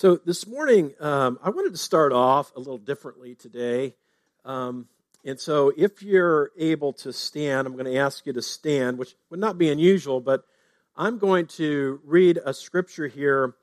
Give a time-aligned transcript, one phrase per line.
[0.00, 3.96] So this morning, um, I wanted to start off a little differently today.
[4.46, 4.88] Um,
[5.26, 9.14] and so if you're able to stand, I'm going to ask you to stand, which
[9.28, 10.46] would not be unusual, but
[10.96, 13.56] I'm going to read a scripture here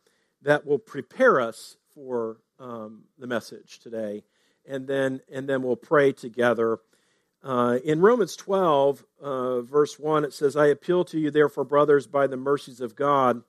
[0.44, 4.24] that will prepare us for um, the message today.
[4.63, 6.78] And then, and then we'll pray together.
[7.44, 12.06] Uh, in Romans 12, uh, verse 1, it says, I appeal to you, therefore, brothers,
[12.06, 13.42] by the mercies of God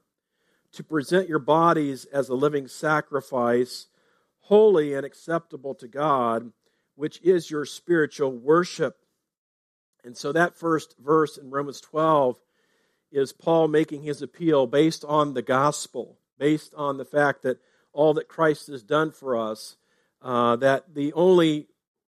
[0.73, 3.89] to present your bodies as a living sacrifice,
[4.41, 6.53] holy and acceptable to God,
[6.95, 8.97] which is your spiritual worship.
[10.05, 12.39] And so that first verse in Romans 12
[13.11, 17.59] is Paul making his appeal based on the gospel, based on the fact that
[17.93, 19.77] all that Christ has done for us,
[20.23, 21.69] uh, that the only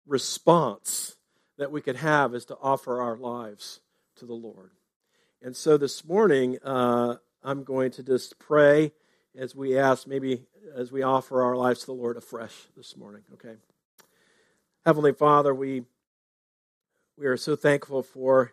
[0.07, 1.17] response
[1.59, 3.81] that we could have is to offer our lives
[4.17, 4.71] to the Lord.
[5.43, 7.17] And so this morning, uh,
[7.47, 8.91] I'm going to just pray
[9.39, 13.23] as we ask, maybe as we offer our lives to the Lord afresh this morning,
[13.35, 13.55] okay?
[14.85, 15.85] Heavenly Father, we,
[17.17, 18.53] we are so thankful for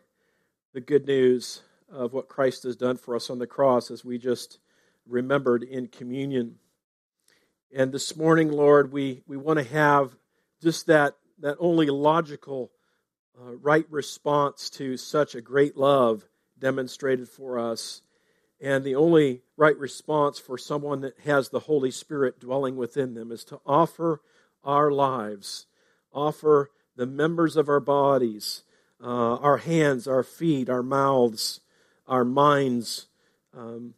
[0.73, 4.19] the good news of what Christ has done for us on the cross as we
[4.19, 4.59] just
[5.07, 6.59] remembered in communion.
[7.75, 10.15] And this morning, Lord, we, we want to have
[10.61, 12.69] just that, that only logical,
[13.41, 16.27] uh, right response to such a great love
[16.59, 18.03] demonstrated for us
[18.63, 23.29] and the only right response for someone that has the Holy Spirit dwelling within them
[23.29, 24.21] is to offer
[24.63, 25.65] our lives,
[26.13, 28.63] offer the members of our bodies,
[29.03, 31.59] uh, our hands, our feet, our mouths,
[32.07, 33.07] our minds,
[33.53, 33.95] um,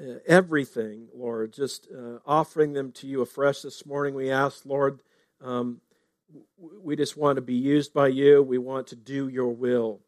[0.00, 4.14] uh, everything, Lord, just uh, offering them to you afresh this morning.
[4.14, 5.00] We ask, Lord,
[5.40, 5.80] um,
[6.82, 8.42] we just want to be used by you.
[8.42, 10.00] We want to do your will.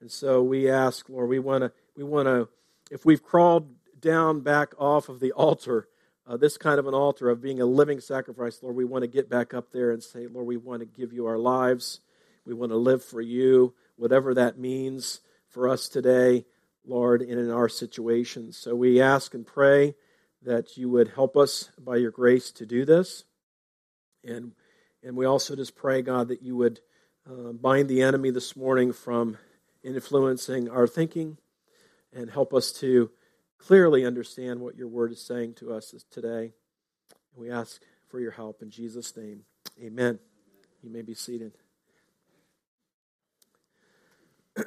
[0.00, 2.48] And so we ask, Lord, we want to, we want to,
[2.92, 5.88] if we've crawled down back off of the altar,
[6.26, 9.08] uh, this kind of an altar of being a living sacrifice, Lord, we want to
[9.08, 12.00] get back up there and say, Lord, we want to give you our lives.
[12.44, 16.44] We want to live for you, whatever that means for us today,
[16.84, 18.58] Lord, and in our situations.
[18.58, 19.94] So we ask and pray
[20.42, 23.24] that you would help us by your grace to do this.
[24.22, 24.52] And,
[25.02, 26.80] and we also just pray, God, that you would
[27.26, 29.38] uh, bind the enemy this morning from
[29.82, 31.38] influencing our thinking
[32.14, 33.10] and help us to
[33.58, 36.52] clearly understand what your word is saying to us today.
[37.34, 39.44] We ask for your help in Jesus' name.
[39.82, 40.18] Amen.
[40.82, 41.52] You may be seated.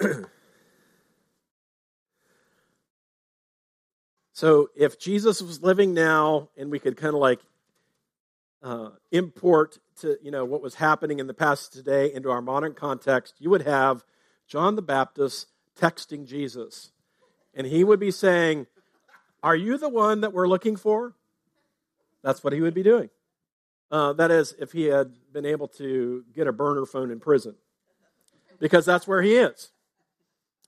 [4.33, 7.41] so, if Jesus was living now, and we could kind of like
[8.63, 12.73] uh, import to you know what was happening in the past today into our modern
[12.73, 14.03] context, you would have
[14.47, 15.47] John the Baptist
[15.79, 16.91] texting Jesus
[17.55, 18.67] and he would be saying,
[19.41, 21.13] Are you the one that we're looking for?
[22.21, 23.09] That's what he would be doing.
[23.91, 27.55] Uh, that is, if he had been able to get a burner phone in prison,
[28.59, 29.69] because that's where he is.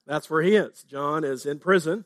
[0.06, 0.84] That's where he is.
[0.84, 2.06] John is in prison,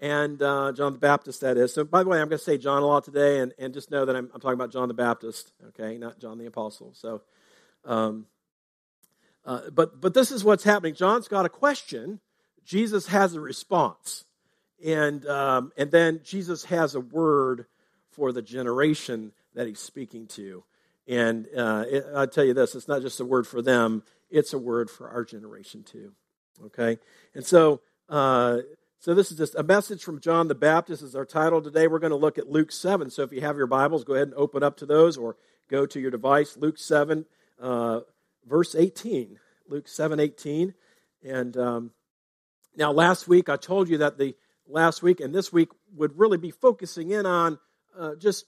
[0.00, 1.72] and uh, John the Baptist, that is.
[1.72, 3.90] So, by the way, I'm going to say John a lot today, and, and just
[3.90, 6.92] know that I'm, I'm talking about John the Baptist, okay, not John the Apostle.
[6.94, 7.22] So,
[7.84, 8.26] um,
[9.44, 10.94] uh, but but this is what's happening.
[10.94, 12.20] John's got a question
[12.66, 14.24] Jesus has a response.
[14.84, 17.66] And, um, and then Jesus has a word
[18.10, 20.64] for the generation that he's speaking to.
[21.08, 24.52] And uh, it, I'll tell you this it's not just a word for them, it's
[24.52, 26.12] a word for our generation too.
[26.66, 26.98] Okay?
[27.34, 28.58] And so, uh,
[28.98, 31.86] so this is just a message from John the Baptist is our title today.
[31.86, 33.10] We're going to look at Luke 7.
[33.10, 35.36] So if you have your Bibles, go ahead and open up to those or
[35.70, 36.56] go to your device.
[36.56, 37.24] Luke 7,
[37.60, 38.00] uh,
[38.44, 39.38] verse 18.
[39.68, 40.74] Luke 7, 18.
[41.22, 41.90] And um,
[42.76, 44.34] now, last week I told you that the
[44.68, 47.58] last week and this week would really be focusing in on
[47.98, 48.44] uh, just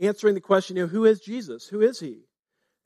[0.00, 1.66] answering the question, you know, who is Jesus?
[1.68, 2.20] Who is he?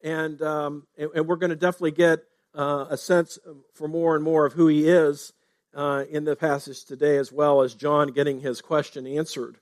[0.03, 2.21] And, um, and, and, we're going to definitely get
[2.55, 3.39] uh, a sense
[3.75, 5.33] for more and more of who he is
[5.75, 9.59] uh, in the passage today, as well as John getting his question answered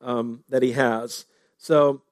[0.00, 1.24] um, that he has.
[1.56, 2.02] So,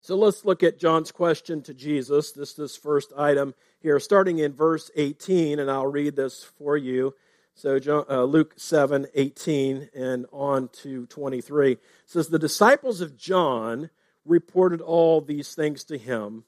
[0.00, 2.32] so let's look at John's question to Jesus.
[2.32, 7.14] This this first item here, starting in verse 18, and I'll read this for you.
[7.56, 13.90] So John, uh, Luke 7, 18 and on to 23 says, The disciples of John
[14.24, 16.44] reported all these things to him.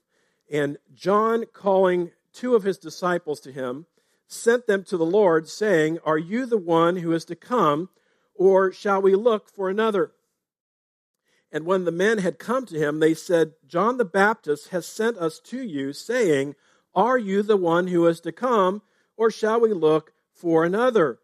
[0.50, 3.86] And John, calling two of his disciples to him,
[4.26, 7.88] sent them to the Lord, saying, Are you the one who is to come,
[8.34, 10.10] or shall we look for another?
[11.52, 15.18] And when the men had come to him, they said, John the Baptist has sent
[15.18, 16.56] us to you, saying,
[16.96, 18.82] Are you the one who is to come,
[19.16, 21.18] or shall we look for another.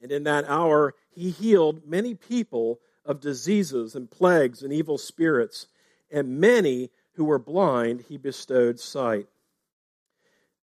[0.00, 5.66] And in that hour, he healed many people of diseases and plagues and evil spirits,
[6.10, 9.26] and many who were blind he bestowed sight.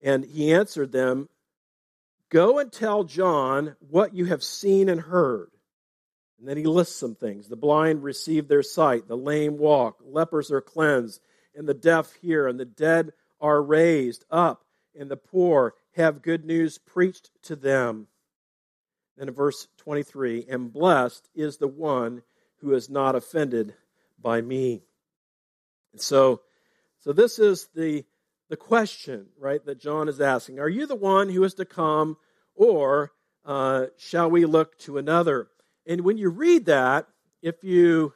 [0.02, 1.28] And he answered them,
[2.30, 5.50] Go and tell John what you have seen and heard.
[6.38, 7.48] And then he lists some things.
[7.48, 11.20] The blind receive their sight, the lame walk, lepers are cleansed,
[11.54, 14.64] and the deaf hear, and the dead are raised up,
[14.98, 18.06] and the poor have good news preached to them.
[19.16, 22.22] Then in verse 23, and blessed is the one
[22.60, 23.74] who is not offended
[24.20, 24.82] by me.
[25.92, 26.42] And so,
[27.00, 28.04] so this is the,
[28.48, 30.58] the question, right, that John is asking.
[30.58, 32.16] Are you the one who is to come,
[32.54, 33.12] or
[33.44, 35.48] uh, shall we look to another?
[35.86, 37.06] And when you read that,
[37.42, 38.12] if you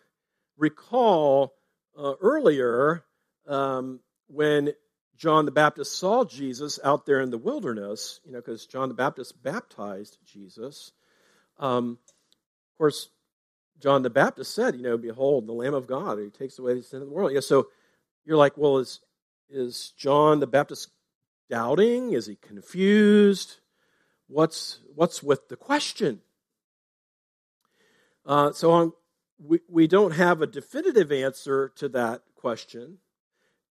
[0.57, 1.55] recall
[1.99, 3.05] uh, earlier,
[3.47, 4.73] um, when
[5.17, 8.95] John the Baptist saw Jesus out there in the wilderness, you know, because John the
[8.95, 10.93] Baptist baptized Jesus.
[11.59, 11.99] Um,
[12.73, 13.09] of course,
[13.81, 16.83] John the Baptist said, you know, behold, the Lamb of God who takes away the
[16.83, 17.33] sin of the world.
[17.33, 17.69] Yeah, so
[18.25, 19.01] you're like, well, is
[19.51, 20.89] is John the Baptist
[21.49, 22.13] doubting?
[22.13, 23.59] Is he confused?
[24.27, 26.21] What's what's with the question?
[28.27, 28.93] Uh, so on,
[29.39, 32.99] we, we don't have a definitive answer to that question.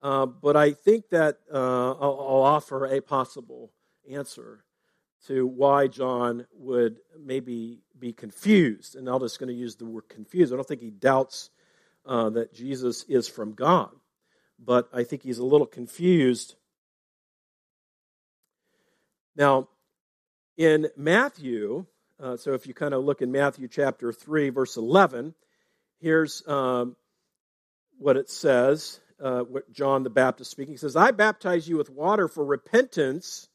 [0.02, 3.70] Uh, but I think that uh, I'll, I'll, offer a possible
[4.10, 4.64] answer
[5.26, 8.96] to why John would maybe be confused.
[8.96, 10.52] And I'm just going to use the word confused.
[10.52, 11.50] I don't think he doubts
[12.06, 13.90] uh, that Jesus is from God,
[14.58, 16.54] but I think he's a little confused.
[19.36, 19.68] Now,
[20.56, 21.84] in Matthew,
[22.18, 25.34] uh, so if you kind of look in Matthew chapter 3, verse 11,
[26.00, 26.96] here's um,
[27.98, 30.74] what it says uh, John the Baptist speaking.
[30.74, 33.48] He says, I baptize you with water for repentance,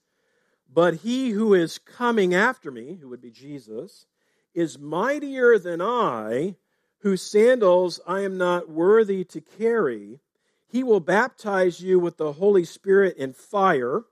[0.71, 4.05] but he who is coming after me, who would be Jesus,
[4.53, 6.55] is mightier than I,
[6.99, 10.19] whose sandals I am not worthy to carry.
[10.67, 14.03] He will baptize you with the Holy Spirit and fire.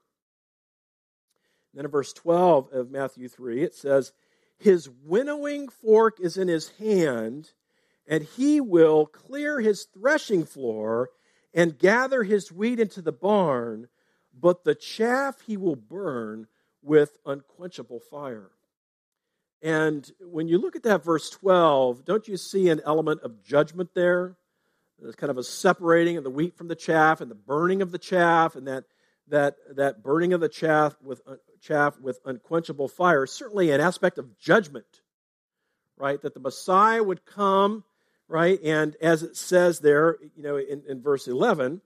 [1.73, 4.13] Then in verse 12 of Matthew 3, it says,
[4.57, 7.51] His winnowing fork is in his hand,
[8.07, 11.09] and he will clear his threshing floor
[11.53, 13.87] and gather his wheat into the barn,
[14.37, 16.47] but the chaff he will burn
[16.81, 18.49] with unquenchable fire.
[19.61, 23.91] And when you look at that verse 12, don't you see an element of judgment
[23.93, 24.35] there?
[24.99, 27.91] There's kind of a separating of the wheat from the chaff and the burning of
[27.91, 28.83] the chaff and that,
[29.29, 33.25] that, that burning of the chaff with, uh, chaff with unquenchable fire.
[33.25, 35.01] Certainly an aspect of judgment,
[35.97, 36.21] right?
[36.21, 37.85] That the Messiah would come
[38.33, 38.59] right?
[38.63, 41.81] And as it says there, you know, in, in verse 11,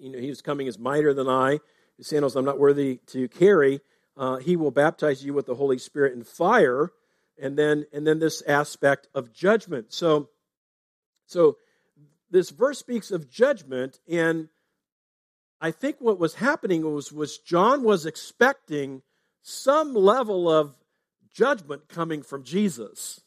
[0.00, 1.60] you know, he was coming as mightier than I,
[1.98, 3.82] his sandals I'm not worthy to carry.
[4.16, 6.92] Uh, he will baptize you with the Holy Spirit and fire,
[7.38, 9.92] and then and then this aspect of judgment.
[9.92, 10.30] So,
[11.26, 11.58] so
[12.30, 14.48] this verse speaks of judgment, and
[15.60, 19.02] I think what was happening was was John was expecting
[19.42, 20.74] some level of
[21.34, 23.20] judgment coming from Jesus,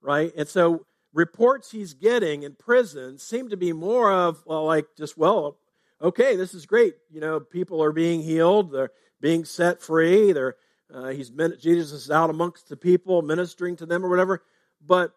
[0.00, 0.32] right?
[0.36, 5.16] And so reports he's getting in prison seem to be more of, well, like just,
[5.16, 5.58] well,
[6.00, 6.94] okay, this is great.
[7.10, 10.56] You know, people are being healed, they're being set free, they're,
[10.92, 11.30] uh, he's,
[11.60, 14.42] Jesus is out amongst the people ministering to them or whatever.
[14.84, 15.12] But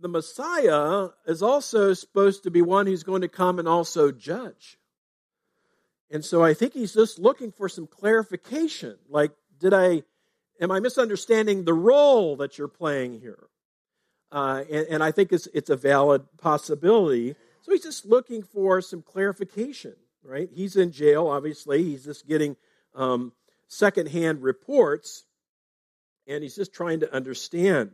[0.00, 4.78] the Messiah is also supposed to be one who's going to come and also judge.
[6.10, 8.96] And so I think he's just looking for some clarification.
[9.08, 10.02] Like, did I,
[10.60, 13.48] am I misunderstanding the role that you're playing here?
[14.34, 17.36] Uh, and, and, I think it's, it's a valid possibility.
[17.62, 20.48] So he's just looking for some clarification, right?
[20.52, 21.84] He's in jail, obviously.
[21.84, 22.56] He's just getting
[22.96, 23.32] um,
[23.68, 25.22] secondhand reports,
[26.26, 27.92] and he's just trying to understand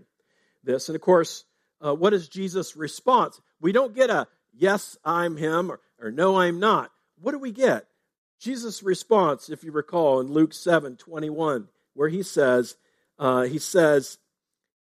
[0.64, 0.88] this.
[0.88, 1.44] And of course,
[1.84, 3.38] uh, what is Jesus' response?
[3.60, 6.90] We don't get a yes, I'm him, or, or no, I'm not.
[7.20, 7.84] What do we get?
[8.38, 12.76] Jesus' response, if you recall, in Luke 7 21, where he says,
[13.18, 14.16] uh, he says,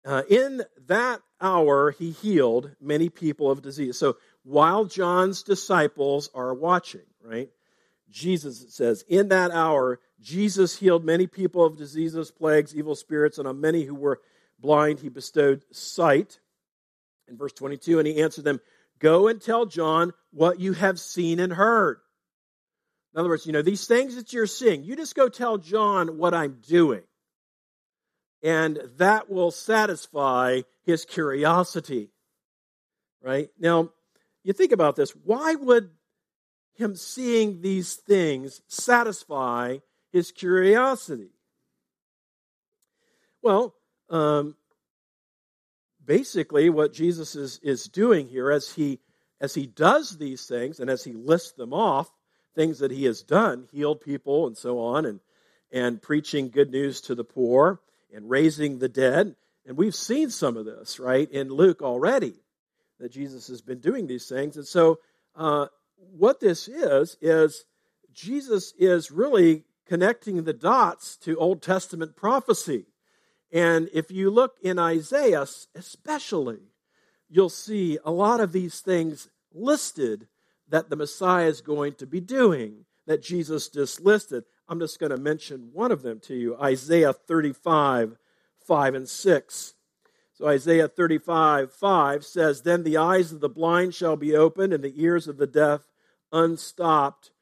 [0.04, 3.98] uh, in that hour he healed many people of disease.
[3.98, 7.50] So while John's disciples are watching, right?
[8.10, 13.48] Jesus, says, in that hour, Jesus healed many people of diseases, plagues, evil spirits, and
[13.48, 14.20] on many who were
[14.58, 16.38] blind, he bestowed sight.
[17.28, 18.60] In verse 22, and he answered them,
[18.98, 21.98] Go and tell John what you have seen and heard.
[23.14, 26.18] In other words, you know, these things that you're seeing, you just go tell John
[26.18, 27.02] what I'm doing
[28.42, 32.10] and that will satisfy his curiosity.
[33.22, 33.50] Right?
[33.58, 33.90] Now,
[34.42, 35.10] you think about this.
[35.10, 35.90] Why would
[36.74, 39.78] him seeing these things satisfy
[40.10, 41.30] his curiosity?
[43.42, 43.74] Well,
[44.10, 44.56] um,
[46.04, 48.98] basically, what Jesus is, is doing here as he,
[49.40, 52.10] as he does these things and as he lists them off,
[52.54, 55.20] things that he has done, healed people and so on, and,
[55.70, 57.80] and preaching good news to the poor
[58.12, 59.36] and raising the dead.
[59.66, 62.34] And we've seen some of this, right, in Luke already,
[62.98, 64.56] that Jesus has been doing these things.
[64.56, 64.98] And so,
[65.34, 65.66] uh,
[65.96, 67.64] what this is, is
[68.12, 72.86] Jesus is really connecting the dots to Old Testament prophecy.
[73.52, 76.60] And if you look in Isaiah, especially,
[77.28, 80.28] you'll see a lot of these things listed
[80.68, 84.44] that the Messiah is going to be doing that Jesus just listed.
[84.72, 88.16] I'm just going to mention one of them to you Isaiah 35,
[88.66, 89.74] 5 and 6.
[90.32, 94.82] So Isaiah 35, 5 says, Then the eyes of the blind shall be opened, and
[94.82, 95.82] the ears of the deaf
[96.32, 97.32] unstopped.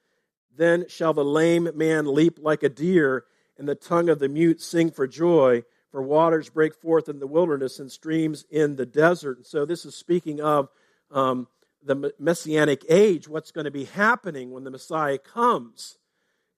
[0.56, 4.60] Then shall the lame man leap like a deer, and the tongue of the mute
[4.60, 9.36] sing for joy, for waters break forth in the wilderness and streams in the desert.
[9.36, 10.68] And so this is speaking of
[11.12, 11.46] um,
[11.80, 15.96] the messianic age, what's going to be happening when the Messiah comes.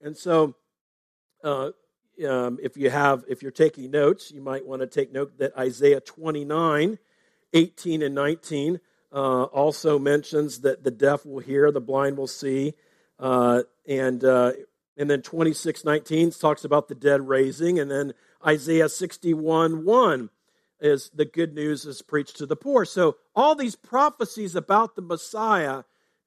[0.01, 0.55] And so,
[1.43, 1.71] uh,
[2.27, 5.57] um, if you have, if you're taking notes, you might want to take note that
[5.57, 6.99] Isaiah 29,
[7.53, 8.79] 18 and 19
[9.11, 12.73] uh, also mentions that the deaf will hear, the blind will see,
[13.19, 14.53] uh, and uh,
[14.95, 18.13] and then 26, 19 talks about the dead raising, and then
[18.45, 20.29] Isaiah 61, 1
[20.79, 22.85] is the good news is preached to the poor.
[22.85, 25.83] So all these prophecies about the Messiah,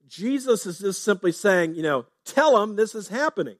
[0.08, 3.56] Jesus is just simply saying, you know, tell them this is happening.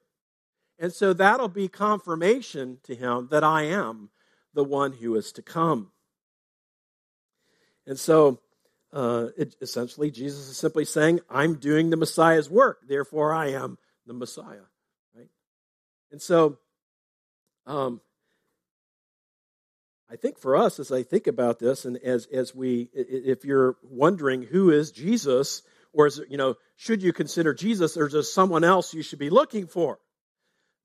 [0.79, 4.09] And so that'll be confirmation to him that I am
[4.53, 5.91] the one who is to come.
[7.85, 8.39] And so
[8.93, 13.77] uh, it, essentially, Jesus is simply saying, I'm doing the Messiah's work, therefore I am
[14.05, 14.67] the Messiah.
[15.15, 15.29] Right?
[16.11, 16.57] And so
[17.65, 18.01] um,
[20.09, 23.75] I think for us, as I think about this, and as as we, if you're
[23.83, 28.13] wondering who is Jesus, or is it, you know, should you consider Jesus, or is
[28.13, 29.99] there someone else you should be looking for?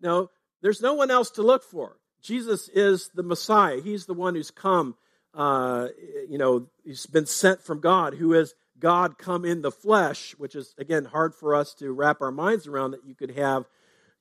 [0.02, 0.30] No,
[0.60, 1.96] there's no one else to look for.
[2.22, 3.80] Jesus is the Messiah.
[3.80, 4.96] He's the one who's come.
[5.34, 5.88] Uh,
[6.28, 10.54] you know, he's been sent from God, who is God come in the flesh, which
[10.54, 12.90] is again hard for us to wrap our minds around.
[12.90, 13.66] That you could have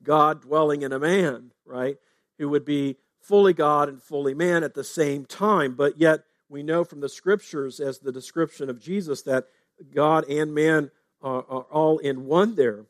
[0.03, 1.97] God dwelling in a man, right?
[2.37, 5.75] Who would be fully God and fully man at the same time.
[5.75, 9.45] But yet, we know from the scriptures, as the description of Jesus, that
[9.93, 12.85] God and man are, are all in one there.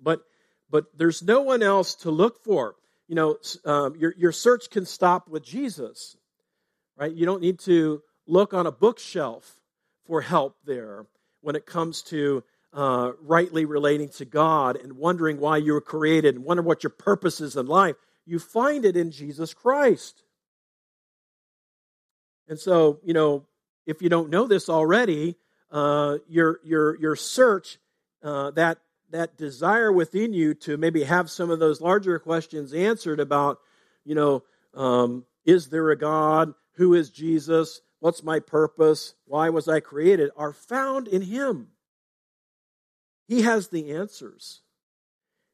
[0.00, 0.22] But
[0.70, 2.74] but there's no one else to look for.
[3.08, 6.16] You know, um, your your search can stop with Jesus,
[6.96, 7.12] right?
[7.12, 9.60] You don't need to look on a bookshelf
[10.06, 11.06] for help there
[11.40, 12.42] when it comes to
[12.72, 16.90] uh, rightly relating to God and wondering why you were created and wondering what your
[16.90, 17.96] purpose is in life
[18.26, 20.22] you find it in Jesus Christ.
[22.48, 23.46] And so, you know,
[23.86, 25.36] if you don't know this already,
[25.70, 27.78] uh, your your your search,
[28.22, 28.78] uh, that
[29.10, 33.58] that desire within you to maybe have some of those larger questions answered about,
[34.04, 34.42] you know,
[34.74, 36.54] um, is there a God?
[36.74, 37.80] Who is Jesus?
[38.00, 39.14] What's my purpose?
[39.26, 40.30] Why was I created?
[40.36, 41.68] Are found in Him.
[43.26, 44.60] He has the answers,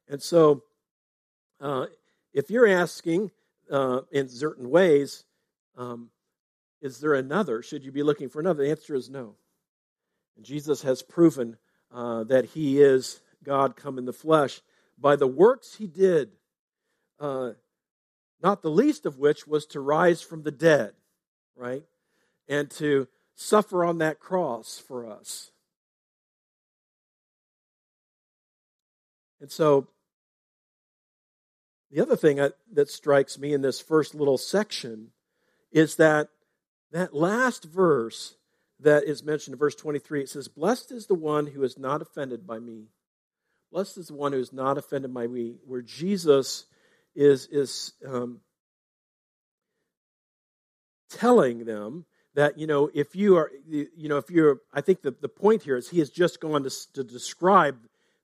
[0.07, 0.63] and so
[1.59, 1.87] uh,
[2.35, 3.31] if you're asking
[3.71, 5.25] uh, in certain ways,
[5.79, 6.11] um,
[6.83, 7.63] is there another?
[7.63, 8.65] Should you be looking for another?
[8.65, 9.37] The answer is no.
[10.43, 11.57] Jesus has proven
[11.91, 14.61] uh, that he is God come in the flesh
[14.99, 16.31] by the works he did,
[17.19, 17.53] uh,
[18.43, 20.93] not the least of which was to rise from the dead,
[21.57, 21.85] right?
[22.49, 25.51] And to suffer on that cross for us.
[29.41, 29.89] And so
[31.91, 32.37] the other thing
[32.73, 35.09] that strikes me in this first little section
[35.71, 36.29] is that
[36.93, 38.37] that last verse
[38.81, 42.03] that is mentioned in verse 23 it says blessed is the one who is not
[42.03, 42.89] offended by me
[43.73, 46.67] blessed is the one who is not offended by me where jesus
[47.15, 48.41] is is um,
[51.11, 55.15] telling them that you know if you are you know if you're i think the,
[55.21, 57.77] the point here is he has just gone to, to describe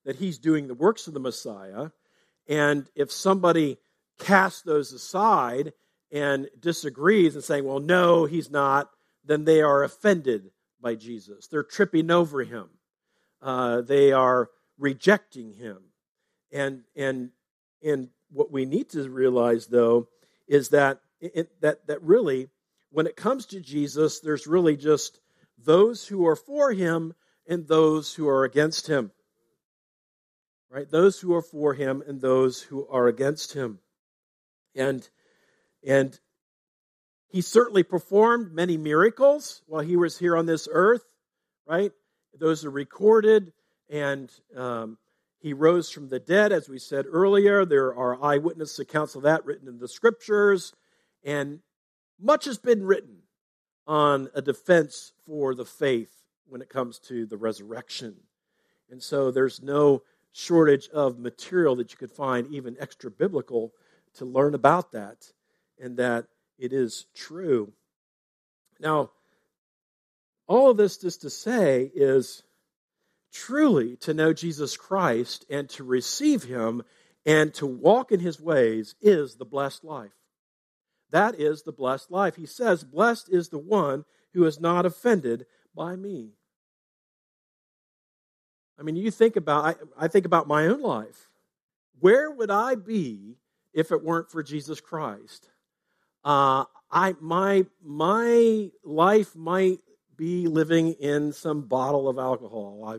[0.05, 1.89] that he's doing the works of the messiah
[2.49, 3.79] and if somebody
[4.19, 5.73] casts those aside
[6.11, 8.91] and disagrees and saying, well, no, he's not,
[9.25, 10.51] then they are offended
[10.81, 11.47] by Jesus.
[11.47, 12.69] They're tripping over him.
[13.43, 15.79] Uh, they are rejecting him.
[16.53, 17.31] And, and,
[17.83, 20.09] and what we need to realize, though,
[20.47, 22.49] is that, it, that, that really,
[22.91, 25.21] when it comes to Jesus, there's really just
[25.63, 27.15] those who are for him
[27.47, 29.11] and those who are against him
[30.71, 30.91] right?
[30.91, 33.79] Those who are for him and those who are against him.
[34.75, 35.09] And
[35.87, 36.19] and
[37.29, 41.05] he certainly performed many miracles while he was here on this earth,
[41.67, 41.93] right?
[42.39, 43.53] Those are recorded,
[43.89, 44.99] and um,
[45.39, 47.65] he rose from the dead, as we said earlier.
[47.65, 50.73] There are eyewitness accounts of that written in the scriptures,
[51.25, 51.61] and
[52.21, 53.23] much has been written
[53.87, 58.17] on a defense for the faith when it comes to the resurrection.
[58.91, 60.03] And so there's no
[60.33, 63.73] shortage of material that you could find, even extra biblical,
[64.15, 65.33] to learn about that
[65.81, 66.27] and that
[66.59, 67.73] it is true.
[68.81, 69.11] Now,
[70.47, 72.43] all of this just to say is
[73.33, 76.83] truly to know Jesus Christ and to receive him
[77.27, 80.13] and to walk in his ways is the blessed life.
[81.11, 82.37] That is the blessed life.
[82.37, 84.05] He says, Blessed is the one
[84.35, 86.33] who is not offended by me.
[88.79, 91.29] I mean, you think about, I, I think about my own life.
[92.01, 93.39] Where would I be
[93.73, 95.51] if it weren't for Jesus Christ?
[96.25, 99.81] Uh, I, my, my life might
[100.17, 102.99] be living in some bottle of alcohol, I,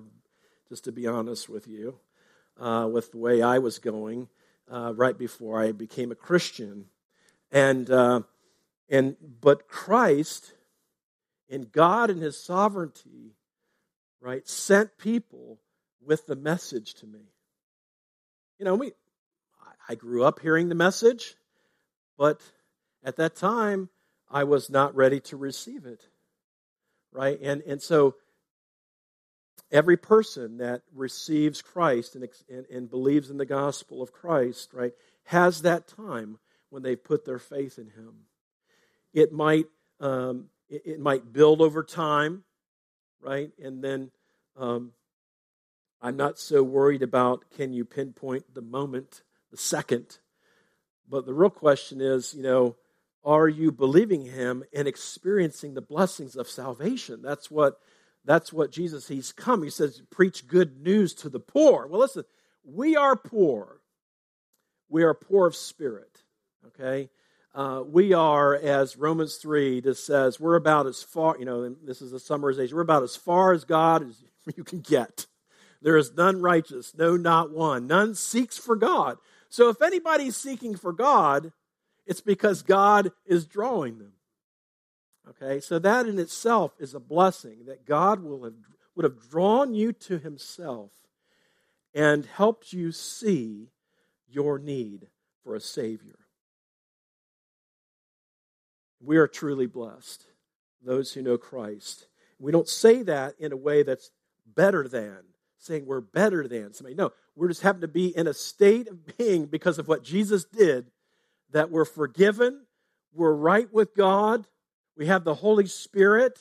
[0.69, 1.99] just to be honest with you,
[2.59, 4.29] uh, with the way I was going
[4.71, 6.85] uh, right before I became a Christian.
[7.51, 8.21] And, uh,
[8.89, 10.53] and, but Christ
[11.49, 13.35] and God in his sovereignty,
[14.21, 15.59] right, sent people
[16.05, 17.31] with the message to me.
[18.59, 18.91] You know, we,
[19.87, 21.35] I grew up hearing the message,
[22.17, 22.41] but
[23.03, 23.89] at that time,
[24.29, 26.03] I was not ready to receive it.
[27.11, 27.39] Right?
[27.41, 28.15] And, and so,
[29.71, 34.93] every person that receives Christ and, and, and believes in the gospel of Christ, right,
[35.25, 38.13] has that time when they've put their faith in Him.
[39.13, 39.67] It might,
[39.99, 42.43] um, it, it, might build over time,
[43.21, 43.51] right?
[43.61, 44.11] And then
[44.57, 44.91] um,
[46.01, 50.19] I'm not so worried about can you pinpoint the moment, the second.
[51.07, 52.75] But the real question is, you know,
[53.23, 57.21] are you believing him and experiencing the blessings of salvation?
[57.21, 57.79] That's what
[58.29, 59.63] that's what Jesus he's come.
[59.63, 61.87] He says preach good news to the poor.
[61.87, 62.25] Well, listen,
[62.63, 63.81] we are poor.
[64.87, 66.21] We are poor of spirit.
[66.67, 67.09] Okay?
[67.55, 72.03] Uh, we are, as Romans 3 just says, we're about as far, you know, this
[72.03, 74.21] is a summarization, we're about as far as God as
[74.55, 75.25] you can get.
[75.81, 77.87] There is none righteous, no, not one.
[77.87, 79.17] None seeks for God.
[79.49, 81.51] So if anybody's seeking for God,
[82.05, 84.11] it's because God is drawing them.
[85.29, 88.53] Okay, so that in itself is a blessing that God will have,
[88.95, 90.91] would have drawn you to Himself
[91.93, 93.69] and helped you see
[94.27, 95.07] your need
[95.43, 96.19] for a Savior.
[99.01, 100.25] We are truly blessed,
[100.83, 102.07] those who know Christ.
[102.39, 104.11] We don't say that in a way that's
[104.45, 105.19] better than
[105.59, 106.95] saying we're better than somebody.
[106.95, 110.45] No, we're just happen to be in a state of being because of what Jesus
[110.45, 110.89] did
[111.51, 112.65] that we're forgiven,
[113.13, 114.47] we're right with God,
[114.99, 116.37] we have the Holy Spirit,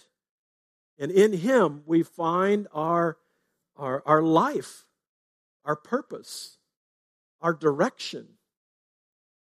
[0.98, 3.16] and in Him we find our,
[3.76, 4.84] our, our life,
[5.64, 6.58] our purpose,
[7.40, 8.26] our direction.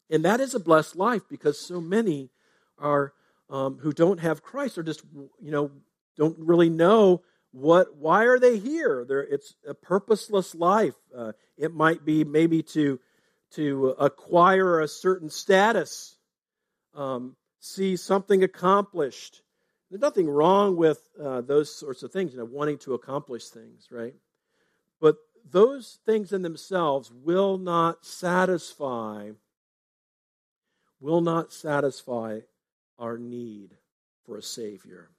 [0.10, 2.32] And that is a blessed life because so many
[2.80, 3.14] are
[3.52, 5.04] um, who don't have Christ are just,
[5.40, 5.70] you know,
[6.18, 7.22] don't really know
[7.52, 12.64] what why are they here They're, it's a purposeless life uh, it might be maybe
[12.64, 13.00] to
[13.52, 16.18] to acquire a certain status
[16.96, 19.42] um, see something accomplished.
[19.90, 23.88] There's nothing wrong with uh, those sorts of things you know wanting to accomplish things
[23.90, 24.14] right?
[25.00, 25.16] But
[25.50, 29.32] those things in themselves will not satisfy
[31.00, 32.40] will not satisfy
[33.00, 33.72] our need
[34.26, 35.10] for a savior.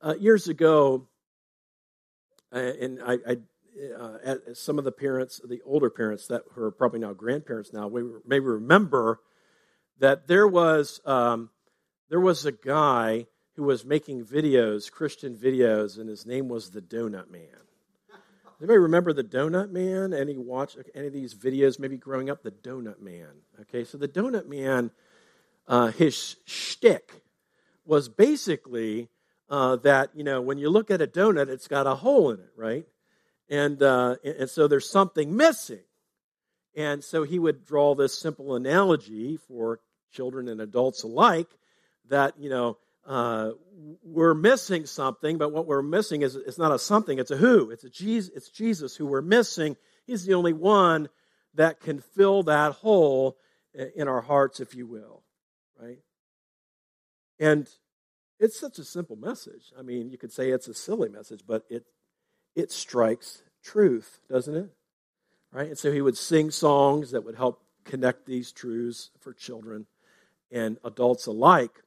[0.00, 1.06] Uh, years ago
[2.50, 3.36] and I, I
[3.96, 7.86] uh, some of the parents, the older parents that who are probably now grandparents now,
[7.86, 9.20] we may remember
[9.98, 11.50] that there was um,
[12.08, 16.82] there was a guy who was making videos, Christian videos, and his name was the
[16.82, 17.48] Donut Man.
[18.60, 20.14] Anybody remember the Donut Man?
[20.14, 21.78] Any watch any of these videos?
[21.78, 23.28] Maybe growing up, the Donut Man.
[23.62, 24.90] Okay, so the Donut Man,
[25.68, 27.12] uh, his shtick
[27.84, 29.08] was basically
[29.48, 32.40] uh, that you know when you look at a donut, it's got a hole in
[32.40, 32.86] it, right?
[33.48, 35.80] And uh, and so there's something missing.
[36.74, 39.80] And so he would draw this simple analogy for
[40.12, 41.48] children and adults alike
[42.08, 43.52] that you know uh,
[44.02, 47.70] we're missing something, but what we're missing is it's not a something; it's a who.
[47.70, 48.32] It's a Jesus.
[48.34, 49.76] It's Jesus who we're missing.
[50.06, 51.08] He's the only one
[51.54, 53.36] that can fill that hole
[53.94, 55.22] in our hearts, if you will,
[55.80, 55.98] right?
[57.38, 57.68] And
[58.40, 59.72] it's such a simple message.
[59.78, 61.84] I mean, you could say it's a silly message, but it
[62.54, 64.70] it strikes truth, doesn't it?
[65.52, 65.68] Right?
[65.68, 69.86] And so he would sing songs that would help connect these truths for children
[70.50, 71.82] and adults alike.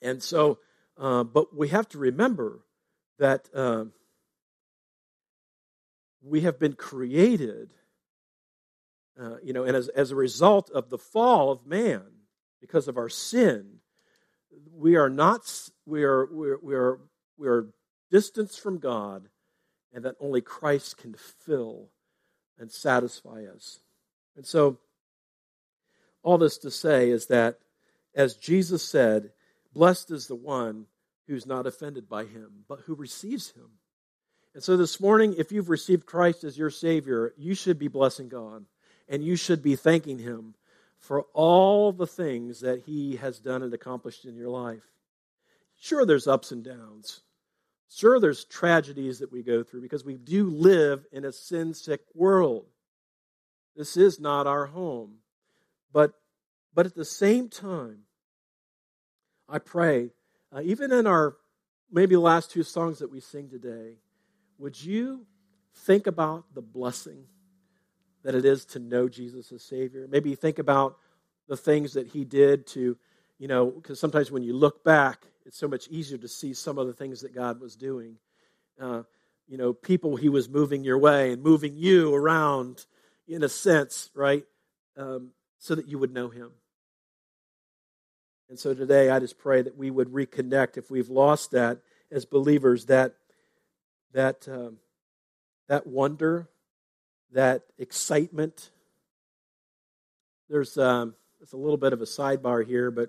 [0.00, 0.58] And so,
[0.98, 2.60] uh, but we have to remember
[3.18, 3.84] that uh,
[6.22, 7.70] we have been created,
[9.20, 12.02] uh, you know, and as, as a result of the fall of man,
[12.60, 13.78] because of our sin,
[14.72, 15.42] we are not,
[15.86, 16.98] we are, we are, we are,
[17.36, 17.66] we are
[18.10, 19.28] distanced from God,
[19.92, 21.88] and that only Christ can fill
[22.58, 23.80] and satisfy us.
[24.36, 24.78] And so,
[26.22, 27.58] all this to say is that,
[28.14, 29.30] as Jesus said,
[29.72, 30.86] blessed is the one
[31.26, 33.70] who's not offended by him, but who receives him.
[34.54, 38.28] And so, this morning, if you've received Christ as your Savior, you should be blessing
[38.28, 38.66] God
[39.08, 40.54] and you should be thanking Him
[40.98, 44.82] for all the things that He has done and accomplished in your life.
[45.80, 47.20] Sure, there's ups and downs.
[47.90, 52.00] Sure, there's tragedies that we go through because we do live in a sin sick
[52.14, 52.64] world.
[53.76, 55.16] This is not our home.
[55.92, 56.12] But,
[56.74, 58.00] but at the same time,
[59.48, 60.10] I pray,
[60.54, 61.36] uh, even in our
[61.90, 63.96] maybe last two songs that we sing today,
[64.58, 65.26] would you
[65.74, 67.24] think about the blessing
[68.22, 70.06] that it is to know Jesus as Savior?
[70.08, 70.96] Maybe think about
[71.48, 72.96] the things that He did to,
[73.38, 76.78] you know, because sometimes when you look back, it's so much easier to see some
[76.78, 78.16] of the things that God was doing.
[78.80, 79.02] Uh,
[79.48, 82.86] you know, people He was moving your way and moving you around
[83.28, 84.44] in a sense, right?
[84.96, 86.52] Um, so that you would know Him.
[88.52, 91.78] And so today, I just pray that we would reconnect if we've lost that
[92.10, 93.14] as believers, that
[94.12, 94.76] that um,
[95.68, 96.50] that wonder,
[97.32, 98.68] that excitement.
[100.50, 103.08] There's um, it's a little bit of a sidebar here, but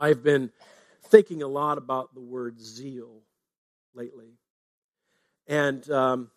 [0.00, 0.50] I've been
[1.04, 3.20] thinking a lot about the word zeal
[3.94, 4.32] lately.
[5.46, 6.32] And um,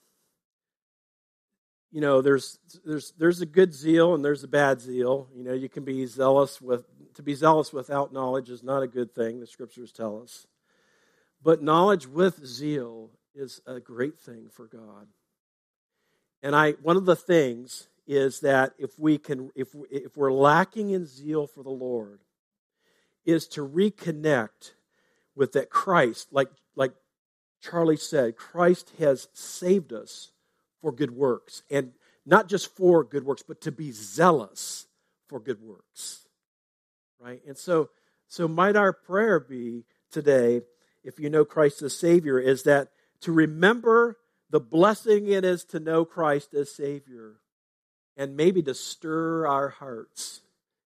[1.91, 5.29] you know, there's there's there's a good zeal and there's a bad zeal.
[5.35, 6.85] You know, you can be zealous with
[7.17, 9.39] to be zealous without knowledge is not a good thing.
[9.39, 10.47] The scriptures tell us.
[11.43, 15.07] But knowledge with zeal is a great thing for God.
[16.41, 20.91] And I one of the things is that if we can if if we're lacking
[20.91, 22.19] in zeal for the Lord,
[23.27, 24.71] is to reconnect
[25.35, 26.93] with that Christ, like, like
[27.61, 30.31] Charlie said, Christ has saved us
[30.81, 31.61] for good works.
[31.69, 31.91] And
[32.25, 34.87] not just for good works, but to be zealous
[35.27, 36.26] for good works.
[37.19, 37.41] Right?
[37.47, 37.89] And so,
[38.27, 40.61] so might our prayer be today,
[41.03, 42.89] if you know Christ as Savior, is that
[43.21, 44.17] to remember
[44.49, 47.35] the blessing it is to know Christ as Savior
[48.15, 50.41] and maybe to stir our hearts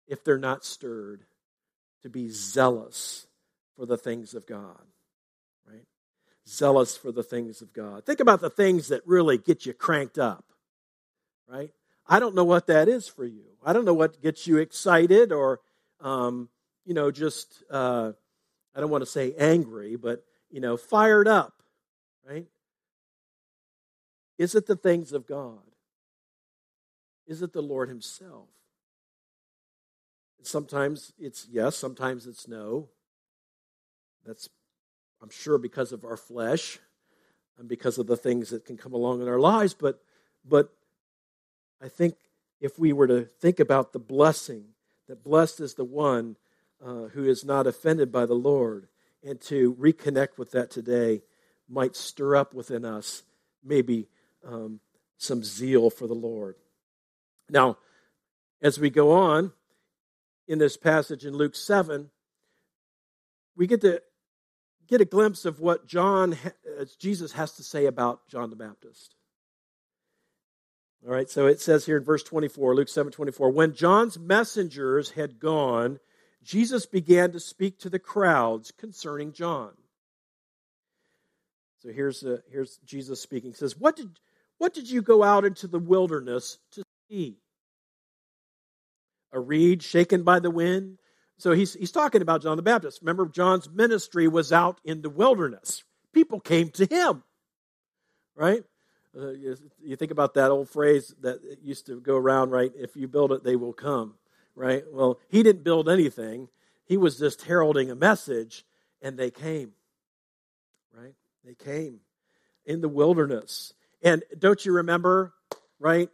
[0.07, 1.23] if they're not stirred
[2.03, 3.27] to be zealous
[3.75, 4.81] for the things of God,
[5.67, 5.85] right?
[6.47, 8.05] Zealous for the things of God.
[8.05, 10.45] Think about the things that really get you cranked up,
[11.47, 11.71] right?
[12.07, 13.45] I don't know what that is for you.
[13.63, 15.59] I don't know what gets you excited or,
[16.01, 16.49] um,
[16.85, 18.11] you know, just, uh,
[18.75, 21.61] I don't want to say angry, but, you know, fired up,
[22.27, 22.47] right?
[24.37, 25.59] Is it the things of God?
[27.27, 28.49] Is it the Lord Himself?
[30.43, 32.89] Sometimes it's yes, sometimes it's no.
[34.25, 34.49] That's,
[35.21, 36.79] I'm sure, because of our flesh
[37.59, 39.75] and because of the things that can come along in our lives.
[39.75, 40.01] But,
[40.43, 40.73] but
[41.79, 42.15] I think
[42.59, 44.65] if we were to think about the blessing,
[45.11, 46.37] that blessed is the one
[46.81, 48.87] uh, who is not offended by the Lord,
[49.21, 51.21] and to reconnect with that today
[51.67, 53.23] might stir up within us
[53.61, 54.07] maybe
[54.47, 54.79] um,
[55.17, 56.55] some zeal for the Lord.
[57.49, 57.77] Now,
[58.61, 59.51] as we go on,
[60.47, 62.09] in this passage in Luke 7,
[63.57, 64.01] we get to
[64.87, 66.37] get a glimpse of what John,
[66.79, 69.13] uh, Jesus has to say about John the Baptist.
[71.05, 75.11] All right, so it says here in verse 24, Luke 7 24, when John's messengers
[75.11, 75.99] had gone,
[76.43, 79.71] Jesus began to speak to the crowds concerning John.
[81.79, 83.51] So here's, uh, here's Jesus speaking.
[83.51, 84.19] He says, what did,
[84.59, 87.37] what did you go out into the wilderness to see?
[89.31, 90.97] a reed shaken by the wind.
[91.37, 93.01] So he's, he's talking about John the Baptist.
[93.01, 95.83] Remember, John's ministry was out in the wilderness.
[96.13, 97.23] People came to him,
[98.35, 98.63] right?
[99.17, 102.71] Uh, you, you, think about that old phrase that used to go around, right?
[102.77, 104.15] If you build it, they will come,
[104.55, 104.83] right?
[104.89, 106.47] Well, he didn't build anything.
[106.85, 108.65] He was just heralding a message,
[109.01, 109.73] and they came,
[110.93, 111.13] right?
[111.43, 111.99] They came
[112.65, 113.73] in the wilderness.
[114.01, 115.33] And don't you remember,
[115.77, 116.09] right?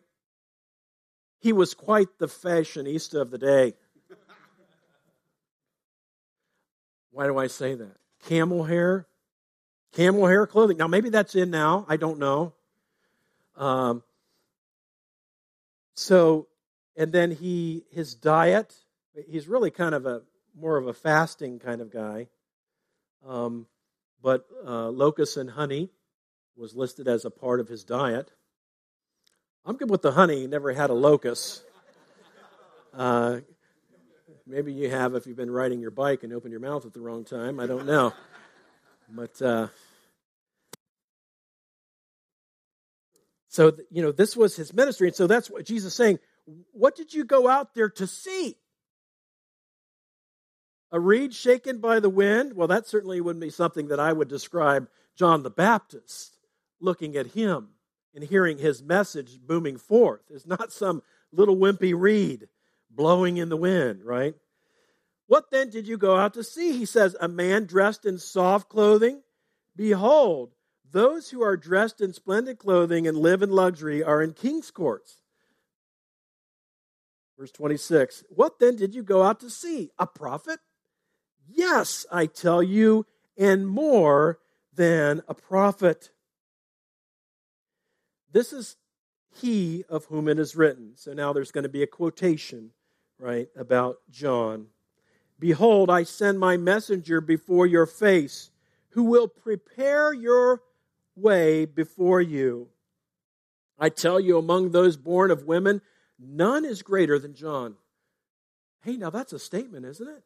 [1.39, 3.73] He was quite the fashionista of the day.
[7.11, 7.95] Why do I say that?
[8.25, 9.07] Camel hair,
[9.93, 10.77] camel hair clothing.
[10.77, 11.85] Now, maybe that's in now.
[11.87, 12.53] I don't know.
[13.57, 14.03] Um,
[15.95, 16.47] so,
[16.95, 18.75] and then he his diet.
[19.27, 20.21] He's really kind of a
[20.55, 22.27] more of a fasting kind of guy.
[23.25, 23.65] Um,
[24.21, 25.89] but uh, locusts and honey
[26.55, 28.31] was listed as a part of his diet.
[29.65, 31.63] I'm good with the honey, never had a locust.
[32.93, 33.39] Uh,
[34.45, 37.01] maybe you have if you've been riding your bike and opened your mouth at the
[37.01, 37.59] wrong time.
[37.59, 38.13] I don't know.
[39.09, 39.67] But uh,
[43.57, 45.07] so, you know, this was his ministry.
[45.07, 46.19] And so that's what Jesus is saying.
[46.73, 48.55] What did you go out there to see?
[50.91, 52.53] A reed shaken by the wind?
[52.53, 56.37] Well, that certainly wouldn't be something that I would describe John the Baptist
[56.79, 57.69] looking at him
[58.13, 60.21] and hearing his message booming forth.
[60.29, 62.49] It's not some little wimpy reed
[62.91, 64.35] blowing in the wind, right?
[65.25, 66.77] What then did you go out to see?
[66.77, 69.23] He says, A man dressed in soft clothing?
[69.75, 70.53] Behold,
[70.91, 75.21] those who are dressed in splendid clothing and live in luxury are in king's courts.
[77.37, 79.91] Verse 26 What then did you go out to see?
[79.99, 80.59] A prophet?
[81.47, 83.05] Yes, I tell you,
[83.37, 84.39] and more
[84.73, 86.11] than a prophet.
[88.31, 88.75] This is
[89.41, 90.91] he of whom it is written.
[90.95, 92.71] So now there's going to be a quotation,
[93.19, 94.67] right, about John.
[95.39, 98.49] Behold, I send my messenger before your face,
[98.89, 100.61] who will prepare your
[101.17, 102.67] way before you.
[103.79, 105.81] I tell you, among those born of women,
[106.19, 107.75] none is greater than John.
[108.83, 110.23] Hey, now that's a statement, isn't it?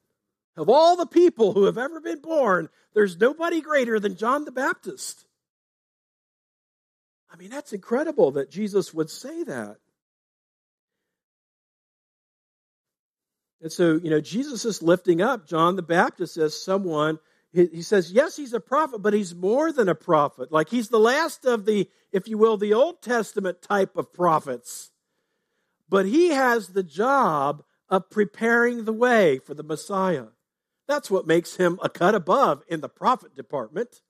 [0.57, 4.51] Of all the people who have ever been born, there's nobody greater than John the
[4.51, 5.25] Baptist.
[7.31, 9.77] I mean, that's incredible that Jesus would say that.
[13.61, 17.19] And so, you know, Jesus is lifting up John the Baptist as someone,
[17.53, 20.51] he, says, yes, he's a prophet, but he's more than a prophet.
[20.51, 24.91] Like he's the last of the, if you will, the Old Testament type of prophets.
[25.89, 30.27] But he has the job of preparing the way for the Messiah.
[30.87, 34.01] That's what makes him a cut above in the prophet department.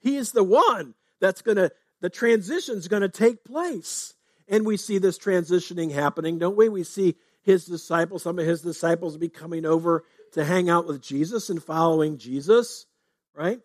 [0.00, 4.14] He is the one that's going to, the transition's going to take place.
[4.48, 6.68] And we see this transitioning happening, don't we?
[6.68, 11.00] We see his disciples, some of his disciples be coming over to hang out with
[11.00, 12.86] Jesus and following Jesus,
[13.38, 13.60] right?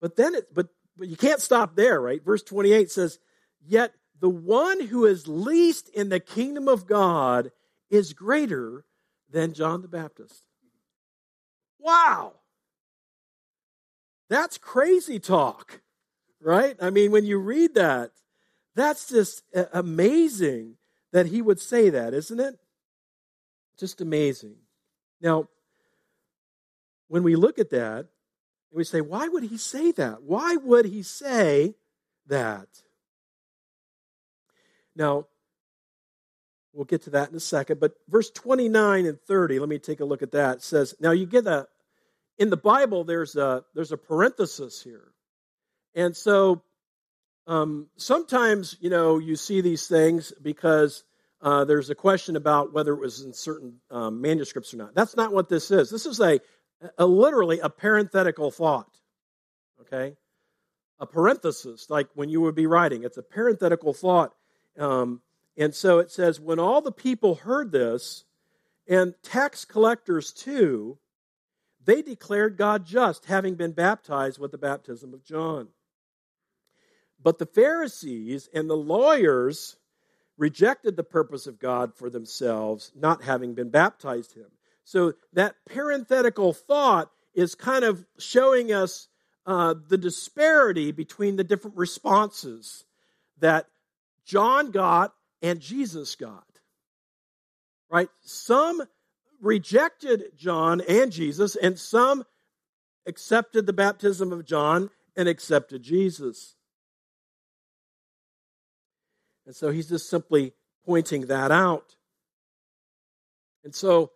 [0.00, 2.22] But then it, but but you can't stop there, right?
[2.22, 3.18] Verse 28 says,
[3.64, 7.50] Yet the one who is least in the kingdom of God
[7.88, 8.84] is greater
[9.30, 10.42] than John the Baptist.
[11.78, 12.34] Wow.
[14.28, 15.80] That's crazy talk
[16.42, 16.76] right?
[16.80, 18.10] I mean, when you read that,
[18.74, 20.76] that's just amazing
[21.12, 22.58] that he would say that, isn't it?
[23.78, 24.56] Just amazing.
[25.20, 25.48] Now,
[27.08, 28.06] when we look at that,
[28.72, 30.22] we say, why would he say that?
[30.22, 31.74] Why would he say
[32.26, 32.68] that?
[34.96, 35.26] Now,
[36.72, 40.00] we'll get to that in a second, but verse 29 and 30, let me take
[40.00, 40.58] a look at that.
[40.58, 41.66] It says, now you get a,
[42.38, 45.12] in the Bible, there's a, there's a parenthesis here.
[45.94, 46.62] And so
[47.46, 51.04] um, sometimes, you know, you see these things because
[51.42, 54.94] uh, there's a question about whether it was in certain um, manuscripts or not.
[54.94, 55.90] That's not what this is.
[55.90, 56.40] This is a,
[56.96, 58.98] a literally a parenthetical thought.
[59.80, 60.16] Okay?
[61.00, 64.32] A parenthesis, like when you would be writing, it's a parenthetical thought.
[64.78, 65.20] Um,
[65.56, 68.24] and so it says, when all the people heard this,
[68.88, 70.98] and tax collectors too,
[71.84, 75.68] they declared God just, having been baptized with the baptism of John.
[77.20, 79.76] But the Pharisees and the lawyers
[80.42, 84.48] rejected the purpose of God for themselves, not having been baptized him.
[84.82, 89.06] So that parenthetical thought is kind of showing us
[89.46, 92.84] uh, the disparity between the different responses
[93.38, 93.66] that
[94.24, 96.44] John got and Jesus got.
[97.88, 98.08] Right?
[98.22, 98.82] Some
[99.40, 102.24] rejected John and Jesus, and some
[103.06, 106.56] accepted the baptism of John and accepted Jesus.
[109.46, 110.52] And so he's just simply
[110.84, 111.96] pointing that out.
[113.64, 114.10] And so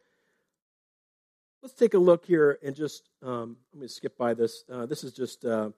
[1.62, 4.64] let's take a look here and just, um, to skip by this.
[4.70, 5.70] Uh, this is just uh,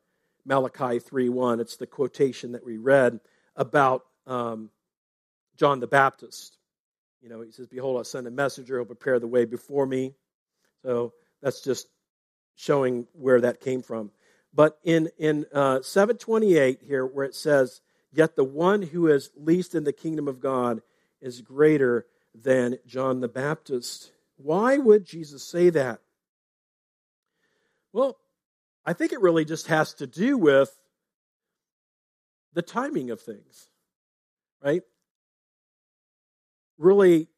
[0.44, 1.60] Malachi 3.1.
[1.60, 3.20] It's the quotation that we read
[3.56, 4.70] about um,
[5.56, 6.56] John the Baptist.
[7.20, 10.14] You know, he says, Behold, I'll send a messenger, he'll prepare the way before me.
[10.84, 11.88] So that's just
[12.54, 14.10] showing where that came from.
[14.54, 17.80] But in, in uh, 728 here, where it says,
[18.12, 20.82] Yet the one who is least in the kingdom of God
[21.20, 24.12] is greater than John the Baptist.
[24.36, 26.00] Why would Jesus say that?
[27.92, 28.16] Well,
[28.86, 30.70] I think it really just has to do with
[32.54, 33.68] the timing of things,
[34.62, 34.82] right?
[36.78, 37.28] Really,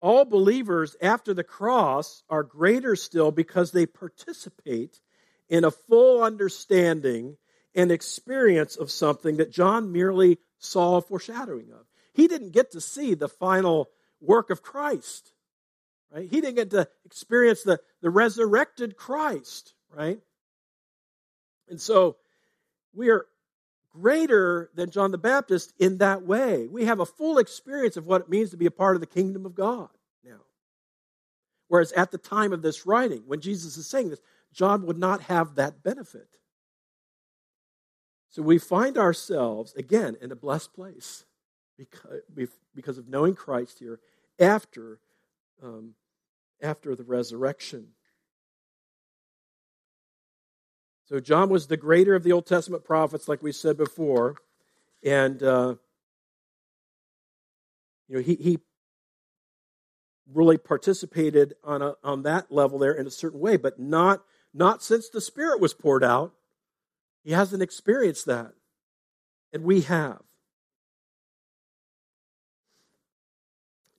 [0.00, 5.00] all believers after the cross are greater still because they participate
[5.48, 7.36] in a full understanding
[7.78, 11.86] and experience of something that John merely saw a foreshadowing of.
[12.12, 13.88] He didn't get to see the final
[14.20, 15.30] work of Christ,
[16.12, 16.28] right?
[16.28, 20.18] He didn't get to experience the, the resurrected Christ, right?
[21.68, 22.16] And so
[22.92, 23.26] we are
[23.90, 26.66] greater than John the Baptist in that way.
[26.66, 29.06] We have a full experience of what it means to be a part of the
[29.06, 29.90] kingdom of God
[30.24, 30.40] now.
[31.68, 34.20] Whereas at the time of this writing, when Jesus is saying this,
[34.52, 36.37] John would not have that benefit.
[38.38, 41.24] So we find ourselves, again, in a blessed place
[41.76, 43.98] because, of knowing Christ here
[44.38, 45.00] after,
[45.60, 45.94] um,
[46.62, 47.88] after the resurrection.
[51.06, 54.36] So John was the greater of the Old Testament prophets, like we said before,
[55.02, 55.74] and uh,
[58.06, 58.60] you know he he
[60.32, 64.22] really participated on a, on that level there in a certain way, but not
[64.54, 66.34] not since the Spirit was poured out.
[67.28, 68.52] He hasn't experienced that,
[69.52, 70.22] and we have.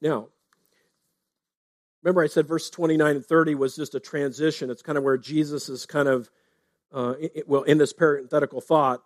[0.02, 0.30] Now,
[2.02, 4.72] remember I said verse 29 and 30 was just a transition.
[4.72, 6.28] It's kind of where Jesus is kind of
[6.92, 9.04] uh, it, well, in this parenthetical thought,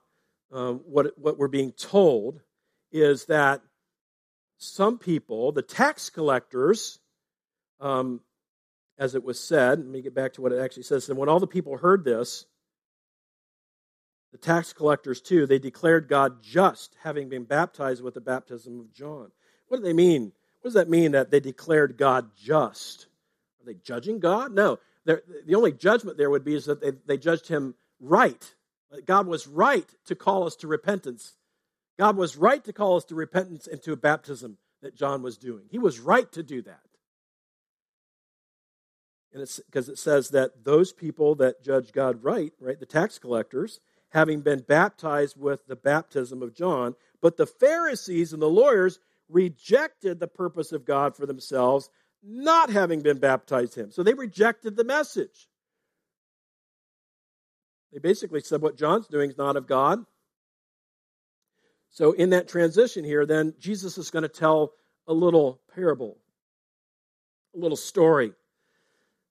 [0.53, 2.39] um, what, what we're being told
[2.93, 3.59] is that
[4.57, 6.97] some people, the tax collectors,
[7.81, 8.21] um,
[8.97, 11.09] as it was said, let me get back to what it actually says.
[11.09, 12.45] And when all the people heard this,
[14.33, 18.91] the tax collectors too, they declared God just, having been baptized with the baptism of
[18.91, 19.31] John.
[19.69, 20.33] What do they mean?
[20.59, 23.07] What does that mean that they declared God just?
[23.61, 24.51] Are they judging God?
[24.51, 28.53] No the only judgment there would be is that they, they judged him right.
[29.05, 31.33] God was right to call us to repentance.
[31.97, 35.37] God was right to call us to repentance and to a baptism that John was
[35.37, 35.63] doing.
[35.69, 36.79] He was right to do that.
[39.33, 43.17] And it's because it says that those people that judge God right, right, the tax
[43.17, 43.79] collectors,
[44.13, 50.19] having been baptized with the baptism of John, but the Pharisees and the lawyers rejected
[50.19, 51.89] the purpose of God for themselves
[52.21, 53.91] not having been baptized him.
[53.91, 55.49] So they rejected the message.
[57.91, 59.99] They basically said what John's doing is not of God.
[61.89, 64.73] So in that transition here, then Jesus is going to tell
[65.07, 66.17] a little parable,
[67.55, 68.33] a little story.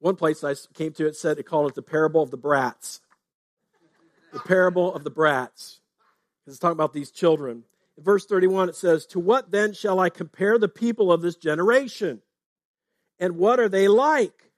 [0.01, 3.01] One place I came to, it said it called it the parable of the brats.
[4.33, 5.81] The parable of the brats.
[6.47, 7.65] It's talking about these children.
[7.97, 11.37] In verse 31, it says, To what then shall I compare the people of this
[11.37, 12.23] generation?
[13.19, 14.51] And what are they like?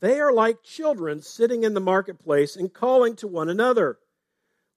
[0.00, 3.98] They are like children sitting in the marketplace and calling to one another.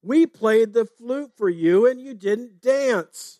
[0.01, 3.39] We played the flute for you and you didn't dance.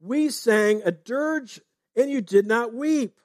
[0.00, 1.60] We sang a dirge
[1.94, 3.18] and you did not weep.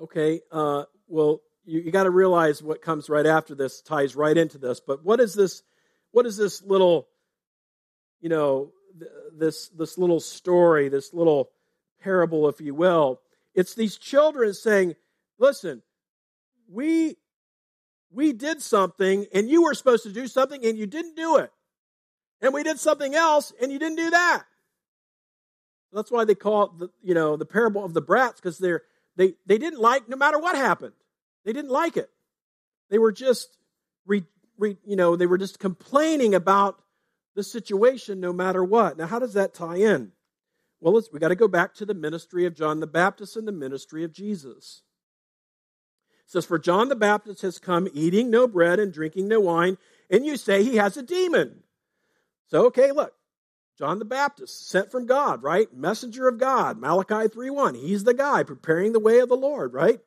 [0.00, 4.36] Okay, uh, well, you, you got to realize what comes right after this ties right
[4.36, 4.80] into this.
[4.80, 5.62] But what is this?
[6.12, 7.08] What is this little,
[8.20, 8.72] you know,
[9.36, 11.50] this, this little story, this little
[12.00, 13.20] parable, if you will.
[13.54, 14.94] It's these children saying,
[15.38, 15.82] listen,
[16.68, 17.16] we,
[18.10, 21.50] we did something and you were supposed to do something and you didn't do it.
[22.40, 24.44] And we did something else and you didn't do that.
[25.92, 28.82] That's why they call it the, you know, the parable of the brats because they're,
[29.16, 30.92] they, they didn't like no matter what happened.
[31.44, 32.10] They didn't like it.
[32.90, 33.56] They were just,
[34.06, 34.24] re,
[34.58, 36.80] re, you know, they were just complaining about
[37.34, 38.96] the situation no matter what.
[38.96, 40.12] Now, how does that tie in?
[40.80, 43.52] Well, we got to go back to the ministry of John the Baptist and the
[43.52, 44.82] ministry of Jesus.
[46.26, 49.78] It says, For John the Baptist has come eating no bread and drinking no wine,
[50.10, 51.62] and you say he has a demon.
[52.48, 53.14] So, okay, look.
[53.76, 55.72] John the Baptist, sent from God, right?
[55.74, 57.74] Messenger of God, Malachi 3:1.
[57.74, 60.00] He's the guy preparing the way of the Lord, right?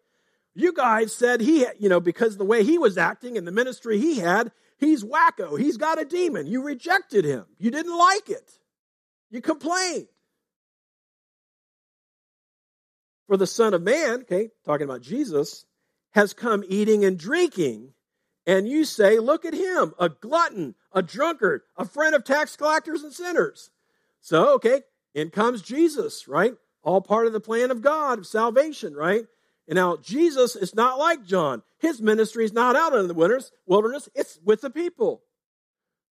[0.58, 4.00] You guys said he, you know, because the way he was acting and the ministry
[4.00, 5.60] he had, He's wacko.
[5.60, 6.48] He's got a demon.
[6.48, 7.46] You rejected him.
[7.60, 8.60] You didn't like it.
[9.30, 10.08] You complained.
[13.28, 15.66] For the Son of Man, okay, talking about Jesus,
[16.12, 17.94] has come eating and drinking,
[18.48, 23.04] and you say, Look at him, a glutton, a drunkard, a friend of tax collectors
[23.04, 23.70] and sinners.
[24.22, 24.82] So, okay,
[25.14, 26.56] in comes Jesus, right?
[26.82, 29.26] All part of the plan of God, of salvation, right?
[29.68, 31.62] And now Jesus is not like John.
[31.80, 35.24] His ministry is not out in the wilderness, it's with the people.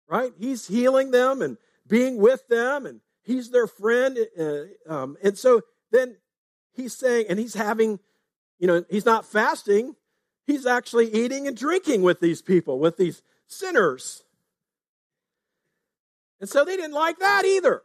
[0.09, 0.32] Right?
[0.38, 1.57] He's healing them and
[1.88, 4.18] being with them, and he's their friend.
[4.38, 6.16] Uh, um, and so then
[6.72, 7.98] he's saying, and he's having,
[8.59, 9.96] you know, he's not fasting,
[10.46, 14.22] he's actually eating and drinking with these people, with these sinners.
[16.40, 17.82] And so they didn't like that either.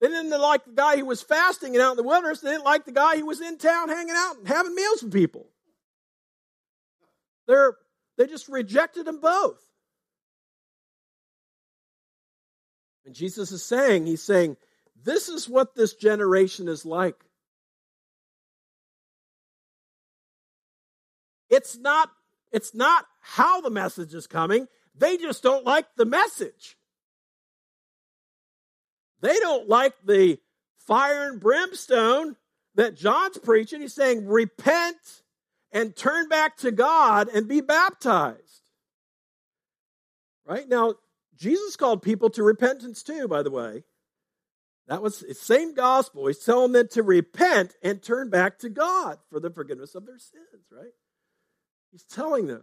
[0.00, 2.40] They didn't like the guy who was fasting and out in the wilderness.
[2.40, 5.12] They didn't like the guy who was in town hanging out and having meals with
[5.12, 5.46] people.
[7.46, 7.76] They're,
[8.18, 9.60] they just rejected them both.
[13.06, 14.56] And Jesus is saying, He's saying,
[15.02, 17.16] this is what this generation is like.
[21.48, 22.10] It's not,
[22.50, 24.66] it's not how the message is coming.
[24.96, 26.76] They just don't like the message.
[29.20, 30.38] They don't like the
[30.78, 32.36] fire and brimstone
[32.74, 33.80] that John's preaching.
[33.80, 34.96] He's saying, repent
[35.72, 38.42] and turn back to God and be baptized.
[40.44, 40.68] Right?
[40.68, 40.94] Now,
[41.36, 43.84] Jesus called people to repentance too, by the way.
[44.88, 46.28] That was the same gospel.
[46.28, 50.18] He's telling them to repent and turn back to God for the forgiveness of their
[50.18, 50.92] sins, right?
[51.90, 52.62] He's telling them.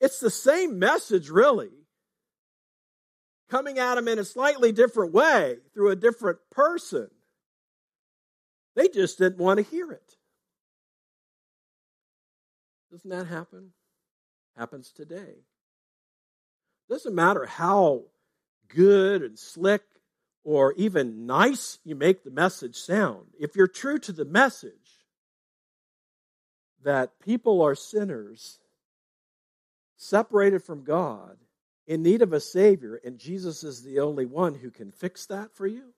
[0.00, 1.81] It's the same message, really
[3.52, 7.08] coming at them in a slightly different way through a different person.
[8.74, 10.16] They just didn't want to hear it.
[12.90, 13.72] Doesn't that happen?
[14.56, 15.44] Happens today.
[16.88, 18.04] Doesn't matter how
[18.68, 19.82] good and slick
[20.44, 23.26] or even nice you make the message sound.
[23.38, 24.72] If you're true to the message
[26.82, 28.60] that people are sinners,
[29.98, 31.36] separated from God,
[31.86, 35.54] in need of a Savior, and Jesus is the only one who can fix that
[35.54, 35.92] for you.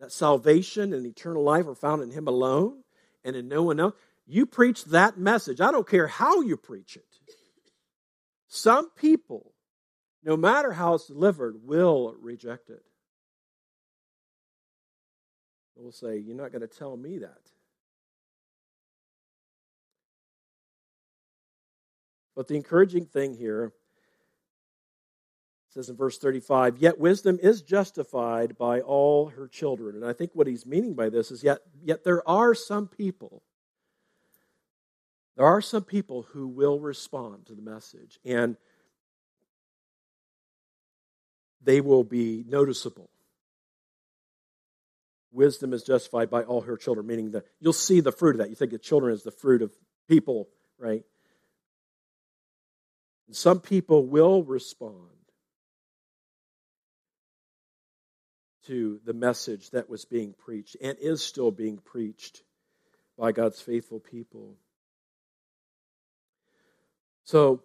[0.00, 2.84] That salvation and eternal life are found in Him alone
[3.24, 3.94] and in no one else.
[4.26, 5.60] You preach that message.
[5.60, 7.04] I don't care how you preach it.
[8.46, 9.52] Some people,
[10.22, 12.82] no matter how it's delivered, will reject it.
[15.76, 17.38] They will say, You're not going to tell me that.
[22.36, 23.72] But the encouraging thing here
[25.78, 29.94] says in verse 35, yet wisdom is justified by all her children.
[29.94, 33.44] And I think what he's meaning by this is yet, yet there are some people,
[35.36, 38.56] there are some people who will respond to the message and
[41.62, 43.08] they will be noticeable.
[45.30, 48.50] Wisdom is justified by all her children, meaning that you'll see the fruit of that.
[48.50, 49.70] You think of children as the fruit of
[50.08, 51.04] people, right?
[53.28, 55.17] And some people will respond.
[58.68, 62.42] To the message that was being preached and is still being preached
[63.18, 64.56] by God's faithful people.
[67.24, 67.62] So,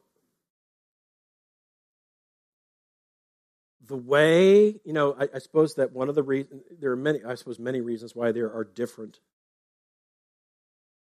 [3.85, 7.19] the way, you know, I, I suppose that one of the reasons, there are many,
[7.23, 9.19] I suppose, many reasons why there are different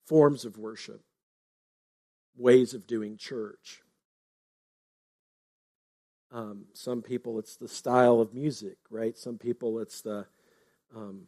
[0.06, 1.02] forms of worship,
[2.38, 3.82] ways of doing church.
[6.32, 9.18] Um, some people, it's the style of music, right?
[9.18, 10.26] Some people, it's the
[10.96, 11.28] um,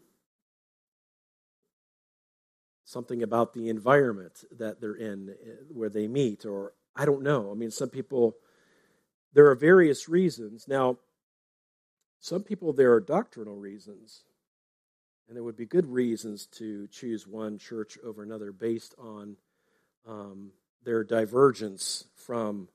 [2.90, 7.52] something about the environment that they're in, eh, where they meet, or I don't know.
[7.52, 8.36] I mean, some people,
[9.34, 10.68] there are various reasons.
[10.68, 10.98] Now,
[12.20, 14.24] some people, there are doctrinal reasons,
[15.28, 19.38] and there would be good reasons to choose one church over another based on
[20.08, 20.52] um,
[20.84, 22.68] their divergence from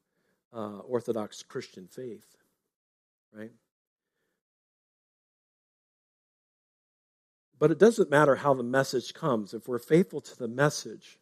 [0.55, 2.37] uh, Orthodox Christian faith,
[3.33, 3.51] right?
[7.59, 9.55] But it doesn't matter how the message comes.
[9.55, 11.19] If we're faithful to the message,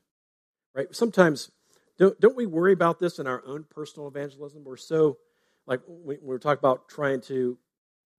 [0.74, 0.94] right?
[0.94, 1.50] Sometimes,
[1.98, 4.64] don't, don't we worry about this in our own personal evangelism?
[4.64, 5.18] We're so,
[5.66, 7.58] like, we, we're talking about trying to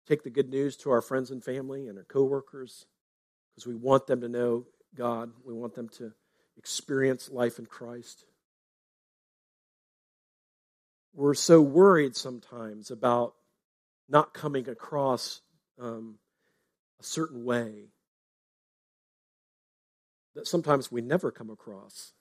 [0.07, 2.85] take the good news to our friends and family and our coworkers
[3.51, 5.31] because we want them to know God.
[5.45, 6.13] We want them to
[6.57, 8.25] experience life in Christ
[11.13, 13.35] we're so worried sometimes about
[14.09, 15.41] not coming across
[15.79, 16.15] um,
[16.99, 17.89] a certain way
[20.35, 22.13] that sometimes we never come across.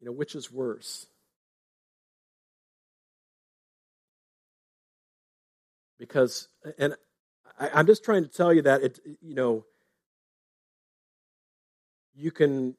[0.00, 1.06] You know, which is worse?
[5.98, 6.48] Because,
[6.78, 6.96] and
[7.58, 9.64] I, am just trying to tell you that it, you know,
[12.14, 12.76] you can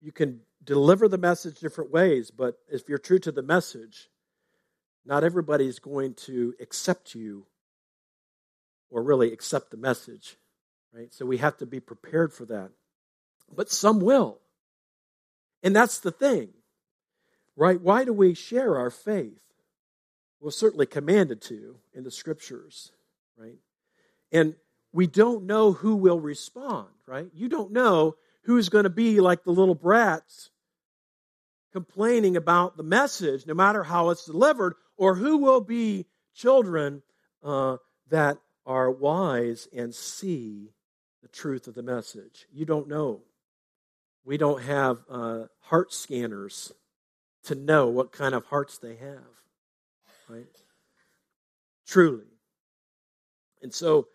[0.00, 4.10] you can deliver the message different ways, but if you're true to the message,
[5.06, 7.46] not everybody's going to accept you
[8.90, 10.36] or really accept the message,
[10.92, 11.14] right?
[11.14, 12.70] So we have to be prepared for that.
[13.54, 14.38] But some will.
[15.62, 16.48] And that's the thing,
[17.54, 17.80] right?
[17.80, 19.40] Why do we share our faith?
[20.40, 22.92] We're certainly commanded to in the scriptures,
[23.38, 23.58] right?
[24.32, 24.56] And
[24.92, 27.28] we don't know who will respond, right?
[27.32, 30.50] You don't know who's going to be like the little brats
[31.72, 37.02] complaining about the message, no matter how it's delivered, or who will be children
[37.42, 37.76] uh,
[38.08, 40.72] that are wise and see
[41.22, 42.46] the truth of the message.
[42.52, 43.22] You don't know.
[44.24, 46.72] We don't have uh, heart scanners
[47.44, 49.22] to know what kind of hearts they have,
[50.28, 50.46] right?
[51.86, 52.26] Truly.
[53.62, 54.08] And so,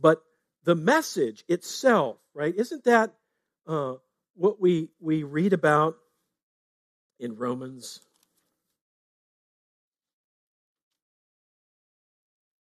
[0.00, 0.22] but
[0.64, 2.54] the message itself, right?
[2.54, 3.12] Isn't that
[3.66, 3.94] uh,
[4.34, 5.96] what we we read about
[7.18, 8.00] in Romans?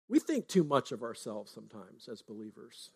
[0.09, 2.91] We think too much of ourselves sometimes as believers,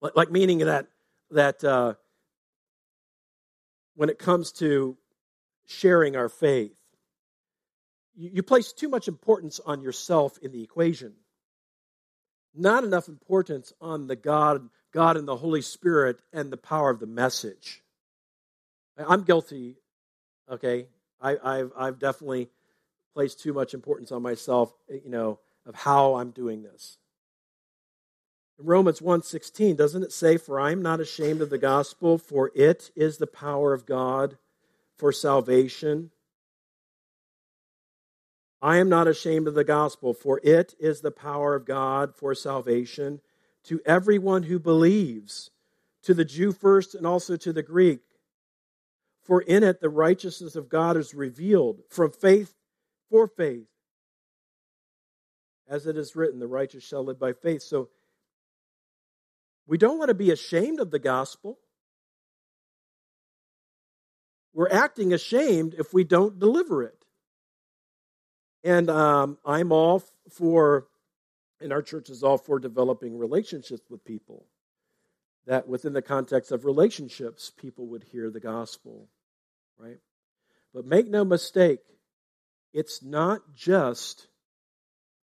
[0.00, 0.86] like, meaning that
[1.30, 1.94] that uh,
[3.94, 4.96] when it comes to
[5.66, 6.76] sharing our faith,
[8.16, 11.14] you, you place too much importance on yourself in the equation
[12.54, 17.00] not enough importance on the God, God and the Holy Spirit and the power of
[17.00, 17.82] the message.
[18.96, 19.76] I'm guilty,
[20.50, 20.86] okay?
[21.20, 22.48] I, have I've definitely
[23.14, 26.98] placed too much importance on myself, eh, you know, of how I'm doing this.
[28.58, 32.50] In Romans 1:16, doesn't it say, For I am not ashamed of the gospel, for
[32.54, 34.38] it is the power of God
[34.96, 36.10] for salvation
[38.62, 42.34] I am not ashamed of the gospel, for it is the power of God for
[42.34, 43.20] salvation
[43.64, 45.50] to everyone who believes,
[46.02, 48.00] to the Jew first and also to the Greek.
[49.22, 52.54] For in it the righteousness of God is revealed from faith
[53.10, 53.66] for faith.
[55.68, 57.62] As it is written, the righteous shall live by faith.
[57.62, 57.90] So
[59.66, 61.58] we don't want to be ashamed of the gospel.
[64.52, 67.04] We're acting ashamed if we don't deliver it.
[68.64, 70.88] And um, I'm all for,
[71.60, 74.44] and our church is all for developing relationships with people.
[75.46, 79.08] That within the context of relationships, people would hear the gospel,
[79.78, 79.98] right?
[80.72, 81.80] But make no mistake,
[82.72, 84.28] it's not just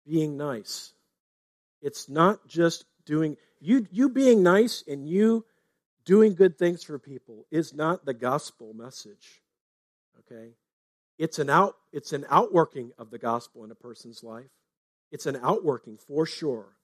[0.06, 0.94] being nice.
[1.82, 5.46] It's not just doing you you being nice and you
[6.06, 9.42] doing good things for people is not the gospel message.
[10.20, 10.52] Okay?
[11.18, 14.50] It's an out it's an outworking of the gospel in a person's life.
[15.12, 16.78] It's an outworking for sure.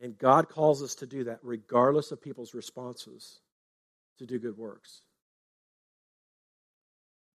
[0.00, 3.40] And God calls us to do that regardless of people's responses
[4.18, 5.02] to do good works.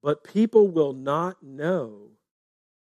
[0.03, 2.11] But people will not know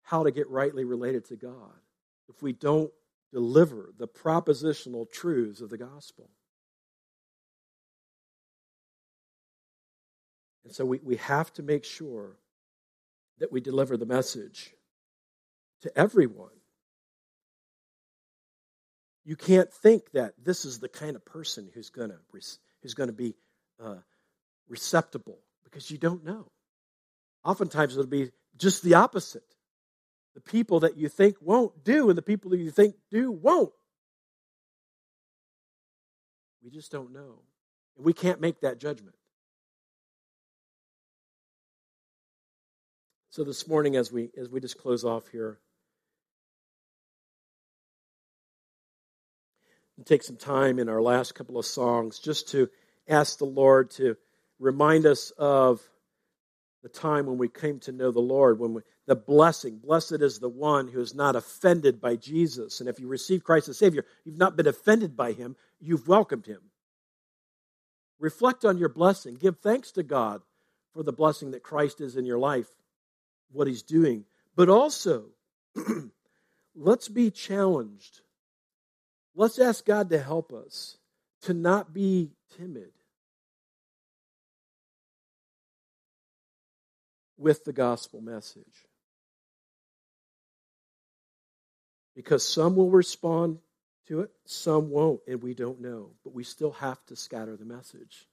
[0.02, 1.80] how to get rightly related to God
[2.28, 2.90] if we don't
[3.32, 6.30] deliver the propositional truths of the gospel.
[10.64, 12.36] And so we, we have to make sure
[13.38, 14.74] that we deliver the message
[15.82, 16.57] to everyone.
[19.28, 23.10] You can't think that this is the kind of person who's going to who's going
[23.10, 23.34] to be
[23.78, 23.96] uh,
[24.70, 26.50] receptible because you don't know.
[27.44, 29.44] Oftentimes it'll be just the opposite.
[30.34, 33.70] The people that you think won't do and the people that you think do won't.
[36.64, 37.42] We just don't know.
[37.98, 39.16] And we can't make that judgment.
[43.28, 45.58] So this morning, as we as we just close off here,
[49.98, 52.70] and take some time in our last couple of songs just to
[53.08, 54.16] ask the Lord to
[54.60, 55.82] remind us of
[56.84, 59.78] the time when we came to know the Lord, when we, the blessing.
[59.78, 62.78] Blessed is the one who is not offended by Jesus.
[62.78, 66.46] And if you receive Christ as Savior, you've not been offended by him, you've welcomed
[66.46, 66.60] him.
[68.20, 69.34] Reflect on your blessing.
[69.34, 70.42] Give thanks to God
[70.94, 72.68] for the blessing that Christ is in your life
[73.50, 74.24] what he's doing.
[74.54, 75.26] But also,
[76.76, 78.20] let's be challenged.
[79.38, 80.96] Let's ask God to help us
[81.42, 82.90] to not be timid
[87.36, 88.84] with the gospel message.
[92.16, 93.58] Because some will respond
[94.08, 96.10] to it, some won't, and we don't know.
[96.24, 98.26] But we still have to scatter the message.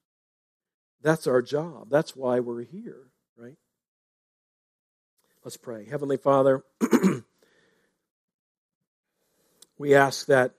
[1.03, 1.91] That's our job.
[1.91, 3.03] That's why we're here,
[3.37, 3.57] right?
[5.43, 5.85] Let's pray.
[5.85, 6.63] Heavenly Father,
[9.77, 10.55] we ask that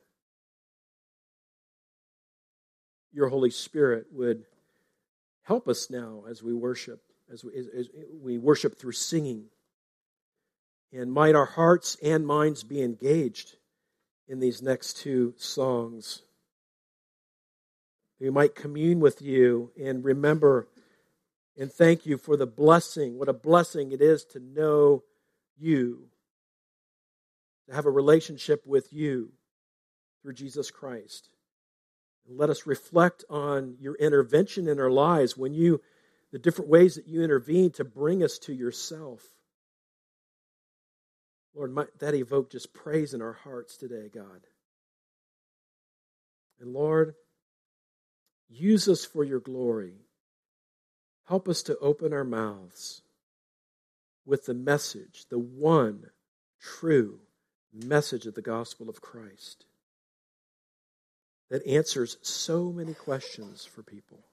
[3.17, 4.45] your Holy Spirit would
[5.43, 7.01] help us now as we worship,
[7.33, 7.89] as we, as
[8.21, 9.47] we worship through singing.
[10.93, 13.57] And might our hearts and minds be engaged
[14.29, 16.23] in these next two songs.
[18.21, 20.69] We might commune with you and remember
[21.59, 23.19] and thank you for the blessing.
[23.19, 25.05] What a blessing it is to know
[25.57, 26.09] you,
[27.67, 29.33] to have a relationship with you
[30.21, 31.31] through Jesus Christ.
[32.27, 35.81] And let us reflect on your intervention in our lives when you,
[36.33, 39.22] the different ways that you intervene to bring us to yourself.
[41.55, 44.47] Lord, might that evoke just praise in our hearts today, God.
[46.61, 47.14] And Lord,
[48.49, 49.95] use us for your glory.
[51.27, 53.03] Help us to open our mouths
[54.24, 56.07] with the message, the one
[56.61, 57.20] true
[57.72, 59.66] message of the gospel of Christ
[61.51, 64.25] that answers so many questions for people.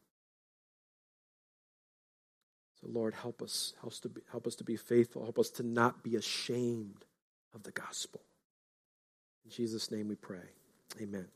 [2.81, 5.23] So, Lord, help us, help us, to be, help us to be faithful.
[5.23, 7.05] Help us to not be ashamed
[7.53, 8.21] of the gospel.
[9.45, 10.49] In Jesus' name we pray.
[11.01, 11.27] Amen.